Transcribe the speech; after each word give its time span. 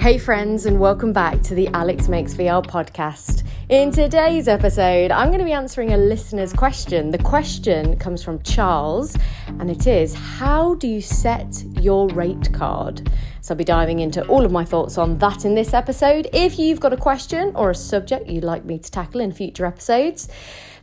Hey, 0.00 0.16
friends, 0.16 0.64
and 0.64 0.80
welcome 0.80 1.12
back 1.12 1.42
to 1.42 1.54
the 1.54 1.68
Alex 1.68 2.08
Makes 2.08 2.32
VR 2.32 2.64
podcast. 2.64 3.46
In 3.68 3.90
today's 3.90 4.48
episode, 4.48 5.10
I'm 5.10 5.28
going 5.28 5.40
to 5.40 5.44
be 5.44 5.52
answering 5.52 5.92
a 5.92 5.98
listener's 5.98 6.54
question. 6.54 7.10
The 7.10 7.18
question 7.18 7.98
comes 7.98 8.22
from 8.24 8.42
Charles, 8.42 9.14
and 9.46 9.70
it 9.70 9.86
is 9.86 10.14
How 10.14 10.72
do 10.76 10.88
you 10.88 11.02
set 11.02 11.62
your 11.82 12.08
rate 12.08 12.50
card? 12.54 13.12
So, 13.42 13.52
I'll 13.52 13.58
be 13.58 13.64
diving 13.64 14.00
into 14.00 14.26
all 14.26 14.46
of 14.46 14.50
my 14.50 14.64
thoughts 14.64 14.96
on 14.96 15.18
that 15.18 15.44
in 15.44 15.54
this 15.54 15.74
episode. 15.74 16.30
If 16.32 16.58
you've 16.58 16.80
got 16.80 16.94
a 16.94 16.96
question 16.96 17.52
or 17.54 17.68
a 17.68 17.74
subject 17.74 18.26
you'd 18.26 18.42
like 18.42 18.64
me 18.64 18.78
to 18.78 18.90
tackle 18.90 19.20
in 19.20 19.32
future 19.32 19.66
episodes, 19.66 20.30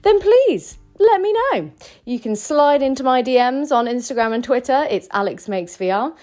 then 0.03 0.21
please 0.21 0.77
let 0.99 1.21
me 1.21 1.33
know. 1.33 1.71
You 2.05 2.19
can 2.19 2.35
slide 2.35 2.81
into 2.81 3.03
my 3.03 3.21
DMs 3.21 3.71
on 3.71 3.85
Instagram 3.85 4.33
and 4.33 4.43
Twitter. 4.43 4.87
It's 4.89 5.07
Alex 5.11 5.47
Makes 5.47 5.77
VR. 5.77 6.15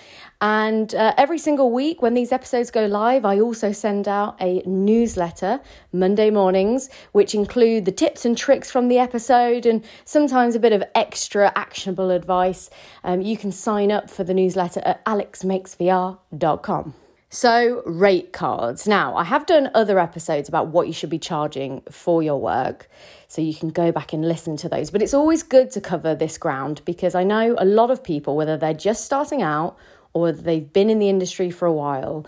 And 0.45 0.95
uh, 0.95 1.15
every 1.17 1.39
single 1.39 1.73
week 1.73 2.03
when 2.03 2.13
these 2.13 2.31
episodes 2.31 2.71
go 2.71 2.85
live, 2.85 3.25
I 3.25 3.41
also 3.41 3.73
send 3.73 4.07
out 4.07 4.37
a 4.43 4.63
newsletter 4.67 5.59
Monday 5.91 6.29
mornings, 6.29 6.91
which 7.13 7.35
include 7.35 7.87
the 7.87 7.93
tips 7.93 8.27
and 8.27 8.37
tricks 8.37 8.71
from 8.71 8.89
the 8.89 8.99
episode 8.99 9.65
and 9.65 9.83
sometimes 10.05 10.55
a 10.55 10.61
bit 10.61 10.75
of 10.75 10.85
extra 10.95 11.51
actionable 11.57 12.11
advice. 12.11 12.69
Um, 13.05 13.23
you 13.23 13.39
can 13.39 13.53
sign 13.53 13.91
up 13.91 14.11
for 14.11 14.23
the 14.23 14.35
newsletter 14.35 14.83
at 14.85 15.03
alexmakesvr.com. 15.07 16.95
So, 17.31 17.83
rate 17.85 18.33
cards. 18.33 18.87
Now, 18.87 19.17
I 19.17 19.25
have 19.25 19.47
done 19.47 19.71
other 19.75 19.99
episodes 19.99 20.49
about 20.49 20.69
what 20.69 20.87
you 20.87 20.93
should 20.93 21.11
be 21.11 21.19
charging 21.19 21.81
for 21.91 22.23
your 22.23 22.41
work, 22.41 22.89
so 23.27 23.43
you 23.43 23.55
can 23.55 23.71
go 23.71 23.91
back 23.91 24.13
and 24.13 24.29
listen 24.29 24.57
to 24.59 24.69
those. 24.69 24.91
But 24.91 25.03
it's 25.03 25.15
always 25.15 25.43
good 25.43 25.73
to 25.73 25.81
cover 25.81 26.15
this 26.15 26.39
ground 26.39 26.83
because 26.85 27.17
I 27.17 27.25
know 27.25 27.57
a 27.59 27.65
lot 27.65 27.91
of 27.91 28.05
people, 28.05 28.37
whether 28.37 28.57
they're 28.57 28.73
just 28.73 29.05
starting 29.05 29.43
out 29.43 29.77
or 30.15 30.33
they've 30.33 30.73
been 30.73 30.89
in 30.89 30.99
the 30.99 31.09
industry 31.09 31.51
for 31.51 31.67
a 31.67 31.73
while, 31.73 32.27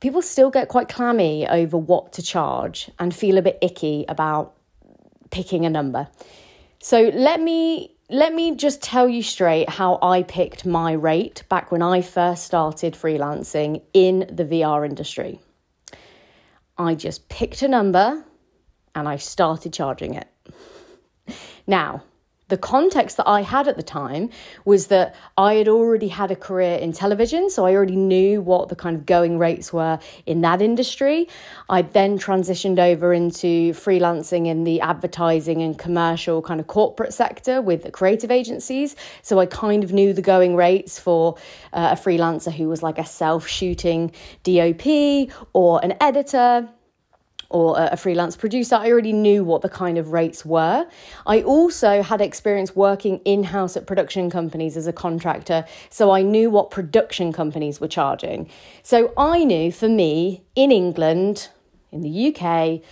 people 0.00 0.22
still 0.22 0.50
get 0.50 0.68
quite 0.68 0.88
clammy 0.88 1.46
over 1.46 1.76
what 1.76 2.14
to 2.14 2.22
charge 2.22 2.90
and 2.98 3.14
feel 3.14 3.38
a 3.38 3.42
bit 3.42 3.58
icky 3.62 4.04
about 4.08 4.54
picking 5.30 5.64
a 5.64 5.70
number. 5.70 6.08
So 6.80 7.10
let 7.14 7.40
me 7.40 7.94
let 8.08 8.34
me 8.34 8.56
just 8.56 8.82
tell 8.82 9.08
you 9.08 9.22
straight 9.22 9.68
how 9.68 9.98
I 10.02 10.24
picked 10.24 10.66
my 10.66 10.92
rate 10.92 11.44
back 11.48 11.70
when 11.70 11.80
I 11.80 12.00
first 12.00 12.44
started 12.44 12.94
freelancing 12.94 13.82
in 13.94 14.28
the 14.32 14.44
VR 14.44 14.84
industry. 14.84 15.38
I 16.76 16.96
just 16.96 17.28
picked 17.28 17.62
a 17.62 17.68
number 17.68 18.24
and 18.96 19.08
I 19.08 19.16
started 19.16 19.72
charging 19.72 20.14
it. 20.14 20.26
Now, 21.68 22.02
the 22.50 22.58
context 22.58 23.16
that 23.16 23.28
I 23.28 23.42
had 23.42 23.66
at 23.68 23.76
the 23.76 23.82
time 23.82 24.28
was 24.64 24.88
that 24.88 25.14
I 25.38 25.54
had 25.54 25.68
already 25.68 26.08
had 26.08 26.30
a 26.30 26.36
career 26.36 26.76
in 26.76 26.92
television, 26.92 27.48
so 27.48 27.64
I 27.64 27.74
already 27.74 27.96
knew 27.96 28.42
what 28.42 28.68
the 28.68 28.76
kind 28.76 28.96
of 28.96 29.06
going 29.06 29.38
rates 29.38 29.72
were 29.72 29.98
in 30.26 30.42
that 30.42 30.60
industry. 30.60 31.28
I 31.68 31.82
then 31.82 32.18
transitioned 32.18 32.78
over 32.78 33.14
into 33.14 33.72
freelancing 33.72 34.46
in 34.46 34.64
the 34.64 34.80
advertising 34.80 35.62
and 35.62 35.78
commercial 35.78 36.42
kind 36.42 36.60
of 36.60 36.66
corporate 36.66 37.14
sector 37.14 37.62
with 37.62 37.84
the 37.84 37.90
creative 37.90 38.30
agencies, 38.30 38.96
so 39.22 39.38
I 39.38 39.46
kind 39.46 39.82
of 39.82 39.92
knew 39.92 40.12
the 40.12 40.22
going 40.22 40.56
rates 40.56 40.98
for 40.98 41.36
uh, 41.72 41.96
a 41.96 42.00
freelancer 42.00 42.52
who 42.52 42.68
was 42.68 42.82
like 42.82 42.98
a 42.98 43.06
self 43.06 43.46
shooting 43.46 44.12
DOP 44.42 45.30
or 45.52 45.82
an 45.84 45.94
editor 46.00 46.68
or 47.50 47.76
a 47.78 47.96
freelance 47.96 48.36
producer, 48.36 48.76
I 48.76 48.90
already 48.90 49.12
knew 49.12 49.44
what 49.44 49.62
the 49.62 49.68
kind 49.68 49.98
of 49.98 50.12
rates 50.12 50.44
were. 50.44 50.86
I 51.26 51.42
also 51.42 52.00
had 52.00 52.20
experience 52.20 52.76
working 52.76 53.18
in 53.24 53.44
house 53.44 53.76
at 53.76 53.86
production 53.86 54.30
companies 54.30 54.76
as 54.76 54.86
a 54.86 54.92
contractor, 54.92 55.64
so 55.90 56.12
I 56.12 56.22
knew 56.22 56.48
what 56.48 56.70
production 56.70 57.32
companies 57.32 57.80
were 57.80 57.88
charging. 57.88 58.48
So 58.84 59.12
I 59.16 59.44
knew 59.44 59.72
for 59.72 59.88
me 59.88 60.44
in 60.54 60.70
England, 60.70 61.48
in 61.90 62.02
the 62.02 62.34
UK, 62.34 62.82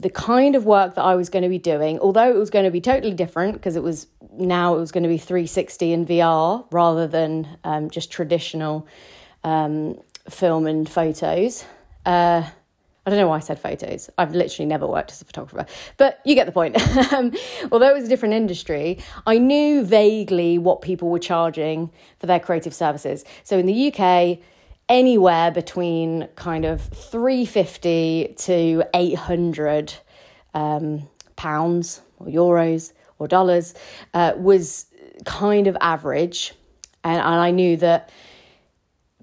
the 0.00 0.10
kind 0.10 0.54
of 0.54 0.64
work 0.64 0.94
that 0.94 1.02
I 1.02 1.16
was 1.16 1.28
going 1.28 1.42
to 1.42 1.48
be 1.48 1.58
doing, 1.58 1.98
although 1.98 2.30
it 2.30 2.36
was 2.36 2.50
going 2.50 2.64
to 2.64 2.70
be 2.70 2.80
totally 2.80 3.14
different 3.14 3.54
because 3.54 3.74
it 3.74 3.82
was 3.82 4.06
now 4.32 4.76
it 4.76 4.78
was 4.78 4.92
going 4.92 5.02
to 5.02 5.08
be 5.08 5.18
360 5.18 5.92
in 5.92 6.06
VR 6.06 6.64
rather 6.70 7.08
than 7.08 7.58
um, 7.64 7.90
just 7.90 8.12
traditional 8.12 8.86
um, 9.42 10.00
film 10.30 10.68
and 10.68 10.88
photos. 10.88 11.64
Uh, 12.06 12.48
I 13.08 13.10
don't 13.10 13.20
know 13.20 13.28
why 13.28 13.36
I 13.36 13.40
said 13.40 13.58
photos. 13.58 14.10
I've 14.18 14.34
literally 14.34 14.66
never 14.66 14.86
worked 14.86 15.12
as 15.12 15.22
a 15.22 15.24
photographer, 15.24 15.64
but 15.96 16.20
you 16.26 16.34
get 16.34 16.44
the 16.44 16.52
point. 16.52 16.76
Um, 17.10 17.32
although 17.72 17.88
it 17.88 17.94
was 17.94 18.04
a 18.04 18.08
different 18.08 18.34
industry, 18.34 18.98
I 19.26 19.38
knew 19.38 19.82
vaguely 19.82 20.58
what 20.58 20.82
people 20.82 21.08
were 21.08 21.18
charging 21.18 21.90
for 22.18 22.26
their 22.26 22.38
creative 22.38 22.74
services. 22.74 23.24
So 23.44 23.56
in 23.56 23.64
the 23.64 23.90
UK, 23.90 24.38
anywhere 24.90 25.50
between 25.50 26.28
kind 26.34 26.66
of 26.66 26.82
350 26.82 28.34
to 28.36 28.84
800 28.92 29.94
um, 30.52 31.08
pounds 31.36 32.02
or 32.18 32.26
euros 32.26 32.92
or 33.18 33.26
dollars 33.26 33.72
uh, 34.12 34.34
was 34.36 34.86
kind 35.24 35.66
of 35.66 35.78
average. 35.80 36.52
And, 37.04 37.16
and 37.16 37.40
I 37.40 37.52
knew 37.52 37.78
that 37.78 38.10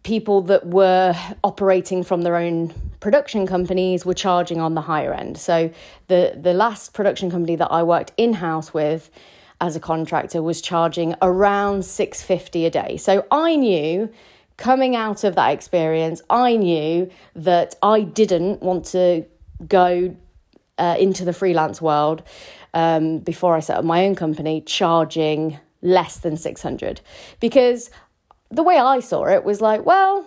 people 0.06 0.42
that 0.42 0.68
were 0.68 1.16
operating 1.44 2.04
from 2.04 2.22
their 2.22 2.36
own 2.36 2.72
production 3.00 3.48
companies 3.48 4.06
were 4.06 4.14
charging 4.14 4.62
on 4.62 4.76
the 4.76 4.82
higher 4.82 5.12
end. 5.12 5.36
So 5.36 5.72
the 6.08 6.38
the 6.40 6.54
last 6.54 6.94
production 6.94 7.32
company 7.32 7.56
that 7.56 7.72
I 7.72 7.82
worked 7.82 8.14
in 8.16 8.34
house 8.34 8.72
with 8.72 9.10
as 9.60 9.76
a 9.76 9.80
contractor 9.80 10.44
was 10.44 10.62
charging 10.62 11.16
around 11.24 11.86
650 11.86 12.66
a 12.68 12.70
day. 12.70 12.98
So 12.98 13.26
I 13.32 13.56
knew 13.56 14.12
coming 14.58 14.96
out 14.96 15.24
of 15.24 15.34
that 15.36 15.50
experience, 15.50 16.22
I 16.30 16.56
knew 16.56 17.10
that 17.36 17.74
I 17.82 18.02
didn't 18.02 18.62
want 18.62 18.86
to 18.98 19.26
go 19.68 20.16
uh, 20.78 20.98
into 21.00 21.26
the 21.26 21.34
freelance 21.34 21.82
world 21.82 22.22
um, 22.76 23.20
before 23.20 23.56
I 23.56 23.60
set 23.60 23.78
up 23.78 23.86
my 23.86 24.06
own 24.06 24.14
company 24.14 24.62
charging 24.62 25.60
less 25.82 26.18
than 26.18 26.36
600 26.36 27.02
because 27.40 27.90
the 28.50 28.64
way 28.64 28.78
I 28.78 29.00
saw 29.00 29.26
it 29.26 29.44
was 29.44 29.62
like, 29.62 29.86
well, 29.86 30.26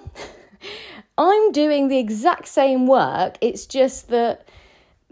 I'm 1.19 1.53
doing 1.53 1.89
the 1.89 1.99
exact 1.99 2.47
same 2.49 2.87
work. 2.87 3.39
It's 3.41 3.67
just 3.67 4.09
that 4.09 4.49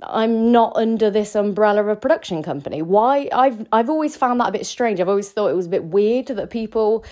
I'm 0.02 0.52
not 0.52 0.76
under 0.76 1.10
this 1.10 1.34
umbrella 1.34 1.84
of 1.86 2.00
production 2.00 2.42
company. 2.42 2.82
Why? 2.82 3.28
I've 3.32 3.66
I've 3.72 3.88
always 3.88 4.16
found 4.16 4.40
that 4.40 4.48
a 4.48 4.52
bit 4.52 4.66
strange. 4.66 5.00
I've 5.00 5.08
always 5.08 5.30
thought 5.30 5.48
it 5.48 5.56
was 5.56 5.66
a 5.66 5.70
bit 5.70 5.84
weird 5.84 6.26
that 6.26 6.50
people 6.50 7.04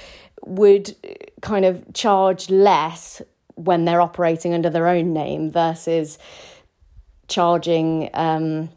would 0.44 0.94
kind 1.40 1.64
of 1.64 1.82
charge 1.94 2.50
less 2.50 3.22
when 3.54 3.84
they're 3.84 4.00
operating 4.00 4.52
under 4.52 4.68
their 4.68 4.86
own 4.86 5.12
name 5.12 5.50
versus 5.50 6.18
charging 7.28 8.10
um, 8.12 8.68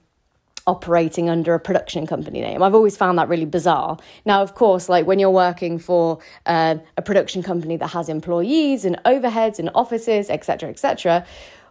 operating 0.67 1.29
under 1.29 1.53
a 1.53 1.59
production 1.59 2.05
company 2.05 2.41
name. 2.41 2.61
I've 2.61 2.75
always 2.75 2.97
found 2.97 3.17
that 3.17 3.29
really 3.29 3.45
bizarre. 3.45 3.97
Now, 4.25 4.43
of 4.43 4.53
course, 4.53 4.89
like 4.89 5.07
when 5.07 5.17
you're 5.17 5.31
working 5.31 5.79
for 5.79 6.19
uh, 6.45 6.75
a 6.97 7.01
production 7.01 7.41
company 7.41 7.77
that 7.77 7.87
has 7.87 8.09
employees 8.09 8.85
and 8.85 8.99
overheads 9.05 9.57
and 9.57 9.69
offices, 9.73 10.29
etc., 10.29 10.69
etc., 10.69 11.25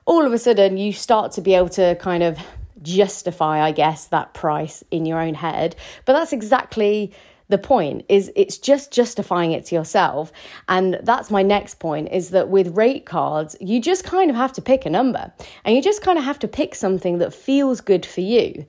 all 0.06 0.24
of 0.24 0.32
a 0.32 0.38
sudden 0.38 0.78
you 0.78 0.92
start 0.92 1.32
to 1.32 1.40
be 1.40 1.54
able 1.54 1.68
to 1.68 1.94
kind 1.96 2.22
of 2.22 2.38
justify, 2.82 3.62
I 3.62 3.72
guess, 3.72 4.06
that 4.06 4.34
price 4.34 4.82
in 4.90 5.04
your 5.04 5.20
own 5.20 5.34
head. 5.34 5.76
But 6.04 6.14
that's 6.14 6.32
exactly 6.32 7.12
the 7.48 7.58
point 7.58 8.04
is 8.08 8.30
it's 8.34 8.58
just 8.58 8.92
justifying 8.92 9.52
it 9.52 9.64
to 9.66 9.74
yourself. 9.74 10.32
And 10.68 10.98
that's 11.02 11.30
my 11.30 11.42
next 11.42 11.78
point 11.78 12.08
is 12.10 12.30
that 12.30 12.48
with 12.48 12.76
rate 12.76 13.06
cards 13.06 13.56
you 13.60 13.80
just 13.80 14.04
kind 14.04 14.30
of 14.30 14.36
have 14.36 14.52
to 14.54 14.62
pick 14.62 14.86
a 14.86 14.90
number 14.90 15.32
and 15.64 15.76
you 15.76 15.82
just 15.82 16.02
kind 16.02 16.18
of 16.18 16.24
have 16.24 16.38
to 16.40 16.48
pick 16.48 16.74
something 16.74 17.18
that 17.18 17.32
feels 17.32 17.80
good 17.80 18.04
for 18.04 18.20
you. 18.20 18.66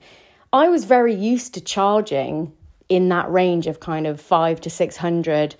I 0.52 0.68
was 0.68 0.84
very 0.84 1.14
used 1.14 1.54
to 1.54 1.60
charging 1.60 2.52
in 2.88 3.08
that 3.10 3.30
range 3.30 3.66
of 3.66 3.80
kind 3.80 4.06
of 4.06 4.20
5 4.20 4.60
to 4.62 4.70
600 4.70 5.54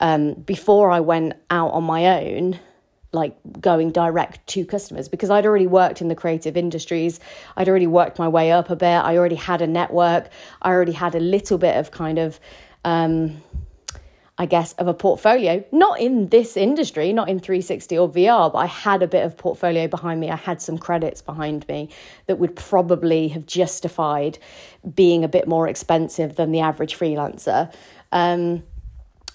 um, 0.00 0.34
before 0.34 0.90
i 0.90 1.00
went 1.00 1.34
out 1.50 1.70
on 1.70 1.82
my 1.84 2.22
own 2.22 2.58
like 3.12 3.36
going 3.60 3.90
direct 3.90 4.46
to 4.48 4.64
customers 4.64 5.08
because 5.08 5.30
I'd 5.30 5.46
already 5.46 5.66
worked 5.66 6.00
in 6.02 6.08
the 6.08 6.14
creative 6.14 6.56
industries. 6.56 7.20
I'd 7.56 7.68
already 7.68 7.86
worked 7.86 8.18
my 8.18 8.28
way 8.28 8.52
up 8.52 8.70
a 8.70 8.76
bit. 8.76 8.86
I 8.86 9.16
already 9.16 9.36
had 9.36 9.62
a 9.62 9.66
network. 9.66 10.28
I 10.60 10.70
already 10.70 10.92
had 10.92 11.14
a 11.14 11.20
little 11.20 11.56
bit 11.56 11.76
of 11.76 11.90
kind 11.90 12.18
of, 12.18 12.38
um, 12.84 13.42
I 14.36 14.44
guess, 14.44 14.74
of 14.74 14.88
a 14.88 14.94
portfolio. 14.94 15.64
Not 15.72 16.00
in 16.00 16.28
this 16.28 16.54
industry, 16.56 17.14
not 17.14 17.30
in 17.30 17.40
360 17.40 17.96
or 17.96 18.10
VR, 18.10 18.52
but 18.52 18.58
I 18.58 18.66
had 18.66 19.02
a 19.02 19.08
bit 19.08 19.24
of 19.24 19.38
portfolio 19.38 19.88
behind 19.88 20.20
me. 20.20 20.30
I 20.30 20.36
had 20.36 20.60
some 20.60 20.76
credits 20.76 21.22
behind 21.22 21.66
me 21.66 21.88
that 22.26 22.38
would 22.38 22.56
probably 22.56 23.28
have 23.28 23.46
justified 23.46 24.38
being 24.94 25.24
a 25.24 25.28
bit 25.28 25.48
more 25.48 25.66
expensive 25.66 26.36
than 26.36 26.52
the 26.52 26.60
average 26.60 26.98
freelancer. 26.98 27.72
Um, 28.12 28.64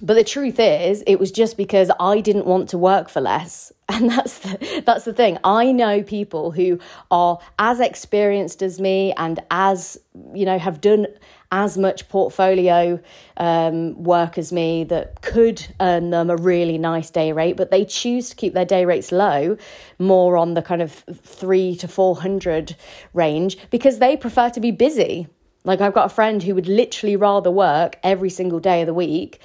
but 0.04 0.16
the 0.16 0.24
truth 0.26 0.60
is, 0.60 1.02
it 1.08 1.18
was 1.18 1.32
just 1.32 1.56
because 1.56 1.90
I 1.98 2.20
didn't 2.20 2.46
want 2.46 2.68
to 2.70 2.78
work 2.78 3.10
for 3.10 3.22
less. 3.22 3.72
And 3.90 4.10
that's 4.10 4.40
the, 4.40 4.84
that's 4.86 5.06
the 5.06 5.14
thing. 5.14 5.38
I 5.44 5.72
know 5.72 6.02
people 6.02 6.52
who 6.52 6.80
are 7.12 7.38
as 7.60 7.80
experienced 7.80 8.64
as 8.64 8.80
me 8.80 9.14
and 9.18 9.40
as, 9.52 10.00
you 10.34 10.46
know, 10.46 10.58
have 10.58 10.82
done 10.82 11.06
as 11.52 11.78
much 11.78 12.10
portfolio 12.10 13.00
um, 13.38 14.02
work 14.02 14.40
as 14.40 14.52
me 14.52 14.84
that 14.86 15.22
could 15.22 15.68
earn 15.80 16.10
them 16.10 16.32
a 16.32 16.36
really 16.38 16.80
nice 16.80 17.12
day 17.12 17.34
rate, 17.34 17.56
but 17.56 17.70
they 17.70 17.86
choose 17.86 18.32
to 18.32 18.36
keep 18.36 18.56
their 18.56 18.66
day 18.66 18.84
rates 18.86 19.12
low, 19.12 19.58
more 20.00 20.38
on 20.38 20.56
the 20.56 20.64
kind 20.64 20.82
of 20.82 20.92
three 21.22 21.76
to 21.76 21.88
400 21.88 22.76
range, 23.14 23.58
because 23.70 24.00
they 24.00 24.18
prefer 24.18 24.50
to 24.50 24.60
be 24.60 24.72
busy. 24.72 25.28
Like, 25.66 25.82
I've 25.82 25.94
got 25.94 26.08
a 26.08 26.16
friend 26.16 26.42
who 26.42 26.56
would 26.56 26.68
literally 26.68 27.16
rather 27.16 27.52
work 27.52 28.00
every 28.02 28.32
single 28.32 28.60
day 28.60 28.82
of 28.82 28.88
the 28.88 28.94
week 28.94 29.40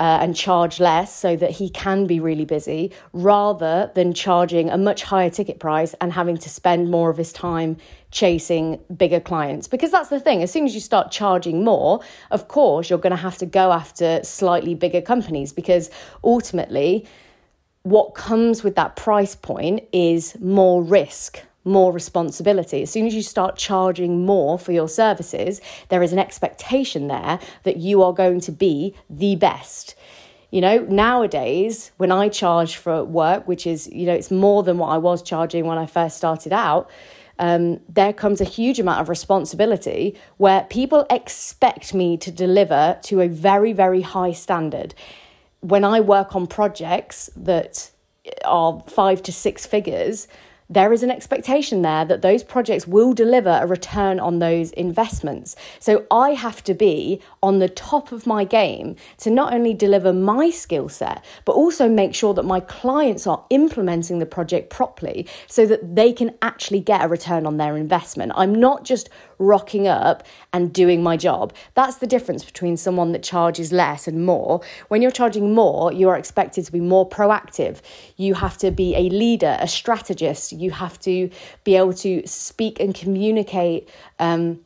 uh, 0.00 0.18
and 0.22 0.34
charge 0.34 0.80
less 0.80 1.14
so 1.14 1.36
that 1.36 1.50
he 1.50 1.68
can 1.68 2.06
be 2.06 2.18
really 2.18 2.46
busy 2.46 2.90
rather 3.12 3.92
than 3.94 4.14
charging 4.14 4.70
a 4.70 4.78
much 4.78 5.02
higher 5.02 5.28
ticket 5.28 5.60
price 5.60 5.94
and 6.00 6.14
having 6.14 6.38
to 6.38 6.48
spend 6.48 6.90
more 6.90 7.10
of 7.10 7.18
his 7.18 7.32
time 7.34 7.76
chasing 8.10 8.80
bigger 8.96 9.20
clients. 9.20 9.68
Because 9.68 9.90
that's 9.90 10.08
the 10.08 10.18
thing, 10.18 10.42
as 10.42 10.50
soon 10.50 10.64
as 10.64 10.74
you 10.74 10.80
start 10.80 11.10
charging 11.10 11.62
more, 11.62 12.00
of 12.30 12.48
course, 12.48 12.88
you're 12.88 12.98
going 12.98 13.10
to 13.10 13.16
have 13.16 13.36
to 13.38 13.46
go 13.46 13.72
after 13.72 14.24
slightly 14.24 14.74
bigger 14.74 15.02
companies 15.02 15.52
because 15.52 15.90
ultimately, 16.24 17.06
what 17.82 18.14
comes 18.14 18.64
with 18.64 18.76
that 18.76 18.96
price 18.96 19.34
point 19.34 19.84
is 19.92 20.38
more 20.40 20.82
risk 20.82 21.42
more 21.64 21.92
responsibility. 21.92 22.82
As 22.82 22.90
soon 22.90 23.06
as 23.06 23.14
you 23.14 23.22
start 23.22 23.56
charging 23.56 24.24
more 24.24 24.58
for 24.58 24.72
your 24.72 24.88
services, 24.88 25.60
there 25.88 26.02
is 26.02 26.12
an 26.12 26.18
expectation 26.18 27.08
there 27.08 27.38
that 27.64 27.76
you 27.76 28.02
are 28.02 28.12
going 28.12 28.40
to 28.40 28.52
be 28.52 28.94
the 29.08 29.36
best. 29.36 29.94
You 30.50 30.60
know, 30.60 30.78
nowadays, 30.78 31.92
when 31.96 32.10
I 32.10 32.28
charge 32.28 32.76
for 32.76 33.04
work, 33.04 33.46
which 33.46 33.66
is, 33.66 33.88
you 33.88 34.06
know, 34.06 34.14
it's 34.14 34.30
more 34.30 34.62
than 34.62 34.78
what 34.78 34.88
I 34.88 34.98
was 34.98 35.22
charging 35.22 35.66
when 35.66 35.78
I 35.78 35.86
first 35.86 36.16
started 36.16 36.52
out, 36.52 36.90
um, 37.38 37.80
there 37.88 38.12
comes 38.12 38.40
a 38.40 38.44
huge 38.44 38.78
amount 38.78 39.00
of 39.00 39.08
responsibility 39.08 40.16
where 40.36 40.64
people 40.64 41.06
expect 41.08 41.94
me 41.94 42.16
to 42.18 42.30
deliver 42.30 42.98
to 43.04 43.20
a 43.20 43.28
very, 43.28 43.72
very 43.72 44.02
high 44.02 44.32
standard. 44.32 44.94
When 45.60 45.84
I 45.84 46.00
work 46.00 46.34
on 46.34 46.46
projects 46.46 47.30
that 47.36 47.90
are 48.44 48.82
five 48.86 49.22
to 49.22 49.32
six 49.32 49.66
figures, 49.66 50.28
there 50.70 50.92
is 50.92 51.02
an 51.02 51.10
expectation 51.10 51.82
there 51.82 52.04
that 52.04 52.22
those 52.22 52.44
projects 52.44 52.86
will 52.86 53.12
deliver 53.12 53.58
a 53.60 53.66
return 53.66 54.20
on 54.20 54.38
those 54.38 54.70
investments. 54.72 55.56
So 55.80 56.06
I 56.10 56.30
have 56.30 56.62
to 56.64 56.74
be 56.74 57.20
on 57.42 57.58
the 57.58 57.68
top 57.68 58.12
of 58.12 58.24
my 58.26 58.44
game 58.44 58.94
to 59.18 59.30
not 59.30 59.52
only 59.52 59.74
deliver 59.74 60.12
my 60.12 60.48
skill 60.50 60.88
set, 60.88 61.24
but 61.44 61.52
also 61.52 61.88
make 61.88 62.14
sure 62.14 62.32
that 62.34 62.44
my 62.44 62.60
clients 62.60 63.26
are 63.26 63.44
implementing 63.50 64.20
the 64.20 64.26
project 64.26 64.70
properly 64.70 65.26
so 65.48 65.66
that 65.66 65.96
they 65.96 66.12
can 66.12 66.34
actually 66.40 66.80
get 66.80 67.04
a 67.04 67.08
return 67.08 67.46
on 67.46 67.56
their 67.56 67.76
investment. 67.76 68.30
I'm 68.36 68.54
not 68.54 68.84
just 68.84 69.10
rocking 69.40 69.88
up 69.88 70.22
and 70.52 70.72
doing 70.72 71.02
my 71.02 71.16
job. 71.16 71.52
That's 71.74 71.96
the 71.96 72.06
difference 72.06 72.44
between 72.44 72.76
someone 72.76 73.10
that 73.12 73.24
charges 73.24 73.72
less 73.72 74.06
and 74.06 74.24
more. 74.24 74.60
When 74.88 75.02
you're 75.02 75.10
charging 75.10 75.54
more, 75.54 75.92
you 75.92 76.08
are 76.08 76.16
expected 76.16 76.64
to 76.66 76.72
be 76.72 76.80
more 76.80 77.08
proactive. 77.08 77.80
You 78.16 78.34
have 78.34 78.56
to 78.58 78.70
be 78.70 78.94
a 78.94 79.08
leader, 79.08 79.56
a 79.58 79.66
strategist. 79.66 80.52
You 80.52 80.70
have 80.70 81.00
to 81.00 81.30
be 81.64 81.74
able 81.74 81.94
to 81.94 82.22
speak 82.26 82.78
and 82.78 82.94
communicate. 82.94 83.88
Um, 84.20 84.60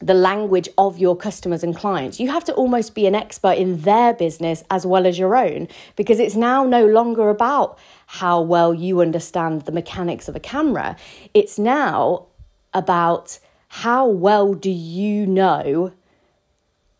the 0.00 0.14
language 0.14 0.68
of 0.78 0.96
your 0.98 1.16
customers 1.16 1.64
and 1.64 1.74
clients. 1.74 2.20
You 2.20 2.30
have 2.30 2.44
to 2.44 2.52
almost 2.52 2.94
be 2.94 3.06
an 3.06 3.16
expert 3.16 3.58
in 3.58 3.80
their 3.80 4.14
business 4.14 4.62
as 4.70 4.86
well 4.86 5.06
as 5.08 5.18
your 5.18 5.34
own 5.34 5.66
because 5.96 6.20
it's 6.20 6.36
now 6.36 6.62
no 6.62 6.86
longer 6.86 7.30
about 7.30 7.78
how 8.06 8.40
well 8.40 8.72
you 8.72 9.00
understand 9.00 9.62
the 9.62 9.72
mechanics 9.72 10.28
of 10.28 10.36
a 10.36 10.40
camera. 10.40 10.96
It's 11.34 11.58
now 11.58 12.26
about 12.72 13.40
how 13.68 14.06
well 14.06 14.54
do 14.54 14.70
you 14.70 15.26
know 15.26 15.92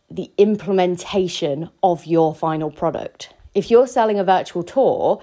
the 0.09 0.31
implementation 0.37 1.69
of 1.83 2.05
your 2.05 2.33
final 2.33 2.71
product? 2.71 3.33
If 3.53 3.69
you're 3.71 3.87
selling 3.87 4.19
a 4.19 4.23
virtual 4.23 4.63
tour, 4.63 5.21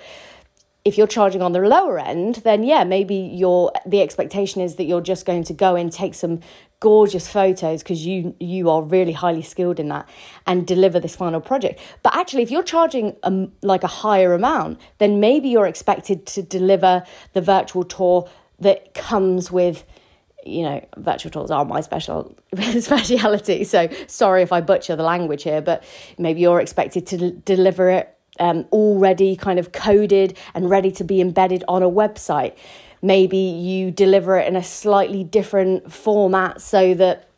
if 0.85 0.97
you're 0.97 1.07
charging 1.07 1.43
on 1.43 1.53
the 1.53 1.61
lower 1.61 1.99
end, 1.99 2.37
then 2.37 2.63
yeah, 2.63 2.85
maybe 2.85 3.15
your 3.15 3.73
the 3.85 4.01
expectation 4.01 4.61
is 4.61 4.77
that 4.77 4.85
you're 4.85 5.01
just 5.01 5.27
going 5.27 5.45
to 5.45 5.53
go 5.53 5.75
and 5.75 5.91
take 5.93 6.15
some 6.15 6.41
gorgeous 6.79 7.29
photos 7.29 7.83
because 7.83 8.07
you 8.07 8.37
you 8.39 8.71
are 8.71 8.83
really 8.83 9.13
highly 9.13 9.43
skilled 9.43 9.81
in 9.81 9.89
that 9.89 10.09
and 10.47 10.67
deliver 10.67 11.01
this 11.01 11.17
final 11.17 11.41
project. 11.41 11.81
But 12.03 12.15
actually, 12.15 12.43
if 12.43 12.51
you're 12.51 12.63
charging 12.63 13.17
a, 13.23 13.49
like 13.63 13.83
a 13.83 13.89
higher 13.89 14.33
amount, 14.33 14.81
then 14.99 15.19
maybe 15.19 15.49
you're 15.49 15.67
expected 15.67 16.27
to 16.27 16.43
deliver 16.43 17.05
the 17.33 17.41
virtual 17.41 17.85
tour 17.85 18.29
that 18.59 18.95
comes 18.95 19.51
with 19.51 19.85
you 20.47 20.63
know, 20.63 20.87
virtual 20.97 21.31
tours 21.31 21.51
are 21.51 21.65
my 21.65 21.81
special 21.81 22.37
speciality. 22.81 23.65
So 23.65 23.89
sorry 24.07 24.43
if 24.43 24.53
I 24.53 24.61
butcher 24.61 24.97
the 24.97 25.03
language 25.03 25.43
here, 25.43 25.61
but 25.61 25.85
maybe 26.19 26.41
you're 26.41 26.61
expected 26.61 27.07
to 27.09 27.33
deliver 27.33 27.91
it 27.91 28.17
um, 28.39 28.67
already 28.73 29.37
kind 29.37 29.59
of 29.59 29.73
coded 29.73 30.37
and 30.55 30.69
ready 30.69 30.91
to 30.93 31.05
be 31.05 31.21
embedded 31.21 31.65
on 31.69 31.83
a 31.83 31.91
website. 31.91 32.57
Maybe 33.03 33.37
you 33.37 33.91
deliver 33.91 34.39
it 34.39 34.49
in 34.49 34.57
a 34.57 34.63
slightly 34.63 35.25
different 35.25 35.93
format 35.93 36.61
so 36.61 36.95
that 36.95 37.29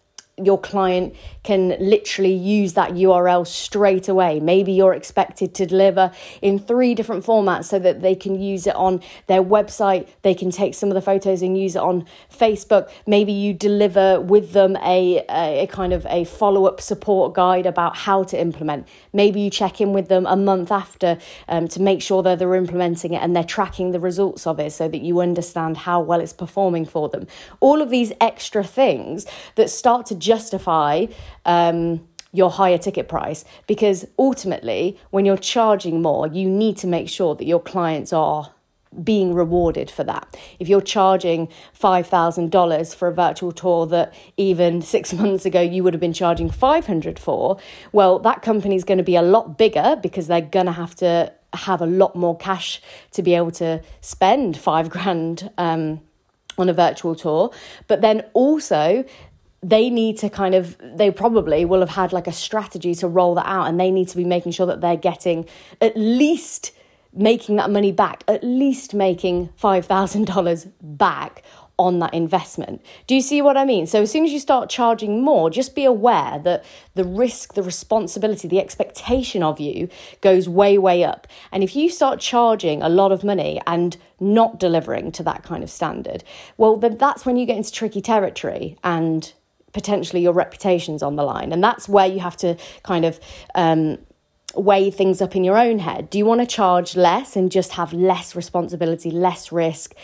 your 0.43 0.58
client 0.58 1.14
can 1.43 1.76
literally 1.81 2.35
use 2.35 2.75
that 2.75 2.90
URL 2.93 3.46
straight 3.46 4.08
away. 4.08 4.40
Maybe 4.40 4.73
you're 4.73 4.94
expected 4.94 5.55
to 5.55 5.67
deliver 5.67 6.12
in 6.43 6.58
three 6.58 6.94
different 6.94 7.25
formats 7.25 7.64
so 7.64 7.79
that 7.79 8.02
they 8.02 8.14
can 8.14 8.40
use 8.40 8.67
it 8.67 8.75
on 8.75 9.00
their 9.26 9.43
website, 9.43 10.08
they 10.23 10.35
can 10.35 10.50
take 10.50 10.75
some 10.75 10.90
of 10.90 10.94
the 10.94 11.00
photos 11.00 11.43
and 11.43 11.58
use 11.58 11.75
it 11.76 11.82
on 11.82 12.06
Facebook. 12.31 12.90
Maybe 13.06 13.32
you 13.32 13.55
deliver 13.55 14.20
with 14.20 14.52
them 14.52 14.76
a, 14.76 15.25
a, 15.29 15.62
a 15.64 15.67
kind 15.67 15.93
of 15.93 16.06
a 16.06 16.25
follow 16.25 16.67
up 16.67 16.81
support 16.81 17.34
guide 17.34 17.67
about 17.67 17.96
how 17.96 18.25
to 18.25 18.41
implement. 18.41 18.87
Maybe 19.12 19.41
you 19.41 19.50
check 19.50 19.81
in 19.81 19.93
with 19.93 20.08
them 20.08 20.26
a 20.26 20.37
month 20.37 20.70
after 20.70 21.19
um, 21.49 21.69
to 21.69 21.81
make 21.81 22.02
sure 22.02 22.23
that 22.23 22.38
they're 22.38 22.55
implementing 22.55 23.14
it 23.14 23.23
and 23.23 23.34
they're 23.34 23.44
tracking 23.44 23.93
the 23.93 24.00
results 24.00 24.46
of 24.46 24.61
it 24.61 24.73
so 24.73 24.88
that 24.88 25.02
you 25.02 25.20
understand 25.20 25.79
how 25.79 26.00
well 26.00 26.20
it's 26.20 26.32
performing 26.32 26.84
for 26.84 27.08
them. 27.08 27.26
All 27.61 27.81
of 27.81 27.91
these 27.91 28.12
extra 28.20 28.64
things 28.64 29.26
that 29.55 29.70
start 29.70 30.06
to 30.06 30.14
justify 30.33 31.07
um, 31.45 32.07
your 32.33 32.51
higher 32.51 32.79
ticket 32.79 33.09
price 33.09 33.45
because 33.67 34.07
ultimately, 34.19 34.99
when 35.11 35.25
you're 35.25 35.45
charging 35.55 36.03
more, 36.03 36.27
you 36.27 36.49
need 36.49 36.77
to 36.79 36.87
make 36.87 37.09
sure 37.09 37.35
that 37.35 37.47
your 37.47 37.61
clients 37.61 38.13
are 38.13 38.53
being 39.03 39.35
rewarded 39.35 39.91
for 39.91 40.05
that. 40.05 40.37
If 40.59 40.69
you're 40.69 40.81
charging 40.81 41.49
$5,000 41.79 42.95
for 42.95 43.09
a 43.09 43.15
virtual 43.15 43.53
tour 43.53 43.87
that 43.87 44.15
even 44.37 44.83
six 44.83 45.13
months 45.21 45.45
ago 45.45 45.61
you 45.61 45.83
would 45.83 45.95
have 45.95 46.01
been 46.01 46.13
charging 46.13 46.51
500 46.51 47.19
for, 47.19 47.59
well, 47.93 48.19
that 48.21 48.43
company's 48.43 48.85
going 48.85 48.99
to 48.99 49.05
be 49.05 49.17
a 49.17 49.23
lot 49.23 49.59
bigger 49.59 49.97
because 50.03 50.27
they're 50.27 50.41
going 50.41 50.67
to 50.67 50.73
have 50.73 50.95
to 50.97 51.33
have 51.55 51.81
a 51.81 51.87
lot 51.87 52.15
more 52.15 52.37
cash 52.37 52.81
to 53.13 53.23
be 53.23 53.35
able 53.35 53.51
to 53.51 53.83
spend 54.01 54.57
five 54.57 54.91
grand 54.91 55.51
um, 55.56 56.01
on 56.58 56.69
a 56.69 56.73
virtual 56.73 57.15
tour. 57.15 57.51
But 57.87 58.01
then 58.01 58.25
also, 58.35 59.05
they 59.62 59.91
need 59.91 60.17
to 60.19 60.31
kind 60.31 60.55
of 60.55 60.77
they 60.81 61.10
probably 61.10 61.65
will 61.65 61.81
have 61.81 61.91
had 61.91 62.12
like 62.12 62.27
a 62.27 62.32
strategy 62.32 62.94
to 62.94 63.08
roll 63.08 63.34
that 63.34 63.46
out 63.46 63.67
and 63.67 63.79
they 63.79 63.91
need 63.91 64.08
to 64.08 64.17
be 64.17 64.24
making 64.24 64.53
sure 64.53 64.67
that 64.67 64.81
they're 64.81 64.96
getting 64.96 65.46
at 65.81 65.96
least 65.96 66.72
making 67.12 67.56
that 67.56 67.70
money 67.70 67.91
back 67.91 68.22
at 68.29 68.44
least 68.44 68.94
making 68.94 69.48
$5000 69.60 70.70
back 70.81 71.43
on 71.79 72.00
that 72.00 72.12
investment. 72.12 72.82
Do 73.06 73.15
you 73.15 73.20
see 73.20 73.41
what 73.41 73.56
I 73.56 73.65
mean? 73.65 73.86
So, 73.86 74.03
as 74.03 74.10
soon 74.10 74.24
as 74.24 74.32
you 74.32 74.41
start 74.41 74.69
charging 74.69 75.22
more, 75.22 75.48
just 75.48 75.77
be 75.77 75.84
aware 75.84 76.41
that 76.41 76.65
the 76.94 77.05
risk, 77.05 77.55
the 77.55 77.62
responsibility, 77.62 78.48
the 78.48 78.58
expectation 78.58 79.43
of 79.44 79.60
you 79.60 79.88
goes 80.20 80.48
way, 80.48 80.77
way 80.77 81.05
up. 81.05 81.29
And 81.53 81.62
if 81.62 81.77
you 81.77 81.88
start 81.88 82.19
charging 82.19 82.82
a 82.82 82.88
lot 82.88 83.12
of 83.12 83.22
money 83.22 83.60
and 83.67 83.96
not 84.19 84.58
delivering 84.58 85.12
to 85.12 85.22
that 85.22 85.44
kind 85.44 85.62
of 85.62 85.70
standard, 85.70 86.24
well, 86.56 86.77
then 86.77 86.98
that's 86.98 87.24
when 87.24 87.36
you 87.36 87.46
get 87.46 87.56
into 87.56 87.70
tricky 87.70 88.00
territory 88.00 88.77
and 88.82 89.32
potentially 89.72 90.22
your 90.22 90.32
reputation's 90.32 91.03
on 91.03 91.17
the 91.17 91.22
line. 91.22 91.53
And 91.53 91.63
that's 91.63 91.89
where 91.89 92.06
you 92.06 92.20
have 92.20 92.37
to 92.39 92.56
kind 92.82 93.05
of 93.05 93.20
um, 93.55 93.98
weigh 94.55 94.91
things 94.91 95.20
up 95.20 95.37
in 95.37 95.44
your 95.44 95.58
own 95.58 95.79
head. 95.79 96.10
Do 96.10 96.19
you 96.19 96.25
want 96.25 96.41
to 96.41 96.46
charge 96.46 96.96
less 96.96 97.37
and 97.37 97.51
just 97.51 97.72
have 97.72 97.93
less 97.93 98.34
responsibility, 98.34 99.10
less 99.10 99.53
risk? 99.53 99.94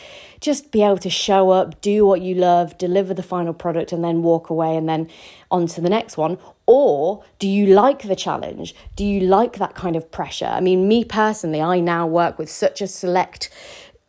Just 0.40 0.71
be 0.71 0.83
able 0.83 0.99
to 0.99 1.11
show 1.11 1.50
up, 1.50 1.80
do 1.80 2.04
what 2.04 2.21
you 2.21 2.35
love, 2.35 2.76
deliver 2.76 3.14
the 3.14 3.23
final 3.23 3.54
product, 3.54 3.92
and 3.92 4.04
then 4.04 4.23
walk 4.23 4.50
away 4.50 4.76
and 4.76 4.88
then 4.88 5.09
on 5.50 5.66
to 5.68 5.80
the 5.80 5.88
next 5.88 6.16
one? 6.16 6.38
Or 6.66 7.25
do 7.38 7.49
you 7.49 7.66
like 7.66 8.02
the 8.02 8.16
challenge? 8.16 8.75
Do 8.97 9.04
you 9.04 9.21
like 9.21 9.59
that 9.59 9.75
kind 9.75 9.97
of 9.97 10.11
pressure? 10.11 10.47
I 10.47 10.61
mean, 10.61 10.88
me 10.88 11.04
personally, 11.04 11.62
I 11.62 11.80
now 11.80 12.06
work 12.06 12.38
with 12.38 12.50
such 12.50 12.80
a 12.83 12.87
select 12.87 13.50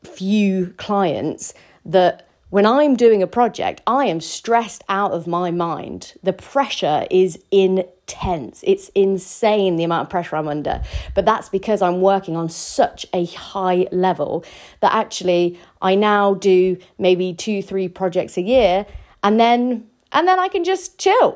few 0.04 0.74
clients 0.78 1.54
that 1.86 2.25
when 2.50 2.66
I'm 2.66 2.96
doing 2.96 3.24
a 3.24 3.28
project, 3.28 3.82
I 3.88 4.06
am 4.06 4.22
stressed 4.22 4.84
out 4.88 5.12
of 5.12 5.26
my 5.26 5.52
mind. 5.52 6.14
The 6.22 6.34
pressure 6.34 7.08
is 7.10 7.40
intense. 7.50 8.64
It's 8.68 8.90
insane 8.90 9.78
the 9.78 9.84
amount 9.84 10.04
of 10.04 10.10
pressure 10.10 10.36
I'm 10.36 10.48
under. 10.48 10.84
But 11.16 11.26
that's 11.26 11.50
because 11.50 11.82
I'm 11.82 12.02
working 12.02 12.36
on 12.36 12.50
such 12.50 13.06
a 13.14 13.26
high 13.26 13.88
level 13.92 14.46
that 14.82 14.94
actually 14.94 15.60
I 15.82 15.96
now 15.96 16.36
do 16.36 16.78
maybe 17.00 17.34
two, 17.34 17.64
three 17.64 17.88
projects 17.88 18.38
a 18.38 18.42
year. 18.42 18.86
And 19.24 19.40
then 19.40 19.88
and 20.16 20.28
then 20.28 20.40
I 20.40 20.48
can 20.48 20.64
just 20.64 20.98
chill. 20.98 21.34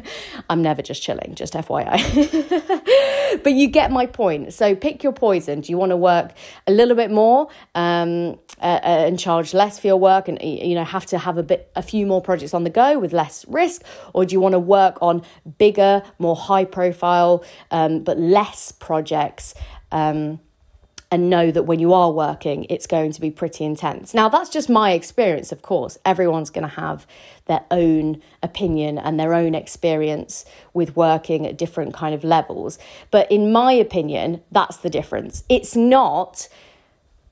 I'm 0.50 0.62
never 0.62 0.80
just 0.80 1.02
chilling, 1.02 1.34
just 1.34 1.52
FYI. 1.52 3.42
but 3.44 3.52
you 3.52 3.68
get 3.68 3.92
my 3.92 4.06
point. 4.06 4.54
So 4.54 4.74
pick 4.74 5.04
your 5.04 5.12
poison. 5.12 5.60
Do 5.60 5.70
you 5.70 5.76
want 5.76 5.90
to 5.90 5.98
work 5.98 6.32
a 6.66 6.72
little 6.72 6.96
bit 6.96 7.10
more 7.10 7.48
um, 7.74 8.38
uh, 8.58 8.80
uh, 8.82 9.06
and 9.06 9.18
charge 9.18 9.52
less 9.52 9.78
for 9.78 9.86
your 9.86 9.98
work, 9.98 10.28
and 10.28 10.40
you 10.42 10.74
know 10.74 10.84
have 10.84 11.04
to 11.06 11.18
have 11.18 11.36
a 11.36 11.42
bit, 11.42 11.70
a 11.76 11.82
few 11.82 12.06
more 12.06 12.22
projects 12.22 12.54
on 12.54 12.64
the 12.64 12.70
go 12.70 12.98
with 12.98 13.12
less 13.12 13.44
risk, 13.48 13.82
or 14.14 14.24
do 14.24 14.32
you 14.32 14.40
want 14.40 14.54
to 14.54 14.58
work 14.58 14.96
on 15.02 15.22
bigger, 15.58 16.02
more 16.18 16.34
high 16.34 16.64
profile, 16.64 17.44
um, 17.70 18.02
but 18.02 18.18
less 18.18 18.72
projects? 18.72 19.54
Um, 19.90 20.40
and 21.12 21.28
know 21.28 21.50
that 21.50 21.64
when 21.64 21.78
you 21.78 21.92
are 21.92 22.10
working, 22.10 22.64
it's 22.70 22.86
going 22.86 23.12
to 23.12 23.20
be 23.20 23.30
pretty 23.30 23.66
intense. 23.66 24.14
Now, 24.14 24.30
that's 24.30 24.48
just 24.48 24.70
my 24.70 24.92
experience, 24.92 25.52
of 25.52 25.60
course. 25.60 25.98
Everyone's 26.06 26.48
going 26.48 26.66
to 26.66 26.74
have 26.74 27.06
their 27.44 27.62
own 27.70 28.22
opinion 28.42 28.96
and 28.96 29.20
their 29.20 29.34
own 29.34 29.54
experience 29.54 30.46
with 30.72 30.96
working 30.96 31.46
at 31.46 31.58
different 31.58 31.92
kind 31.92 32.14
of 32.14 32.24
levels. 32.24 32.78
But 33.10 33.30
in 33.30 33.52
my 33.52 33.74
opinion, 33.74 34.40
that's 34.50 34.78
the 34.78 34.88
difference. 34.88 35.44
It's 35.50 35.76
not 35.76 36.48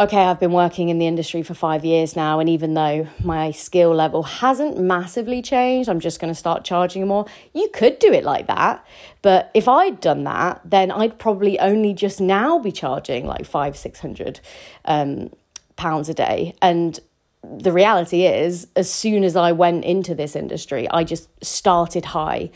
okay, 0.01 0.25
I've 0.25 0.41
been 0.41 0.53
working 0.53 0.89
in 0.89 0.99
the 0.99 1.07
industry 1.07 1.43
for 1.43 1.53
five 1.53 1.85
years 1.85 2.17
now, 2.17 2.41
and 2.41 2.49
even 2.49 2.73
though 2.73 3.07
my 3.23 3.51
skill 3.51 3.95
level 3.95 4.23
hasn't 4.23 4.81
massively 4.81 5.43
changed, 5.43 5.91
I'm 5.91 6.01
just 6.01 6.21
going 6.21 6.33
to 6.33 6.39
start 6.39 6.65
charging 6.65 7.07
more. 7.07 7.27
You 7.53 7.69
could 7.75 7.99
do 7.99 8.11
it 8.11 8.25
like 8.25 8.47
that. 8.47 8.85
But 9.21 9.51
if 9.53 9.69
I'd 9.69 10.01
done 10.01 10.25
that, 10.25 10.63
then 10.65 10.91
I'd 10.91 11.19
probably 11.19 11.59
only 11.61 11.93
just 11.93 12.19
now 12.19 12.59
be 12.59 12.73
charging 12.73 13.27
like 13.27 13.45
five, 13.45 13.77
six 13.77 14.01
hundred 14.01 14.41
um, 14.87 15.31
pounds 15.77 16.09
a 16.09 16.15
day. 16.15 16.55
And 16.63 16.99
the 17.43 17.73
reality 17.73 18.25
is, 18.25 18.69
as 18.77 18.91
soon 18.91 19.23
as 19.23 19.37
I 19.37 19.53
went 19.53 19.85
into 19.85 20.15
this 20.15 20.35
industry, 20.35 20.89
I 20.91 21.05
just 21.05 21.29
started 21.45 22.07
high 22.07 22.51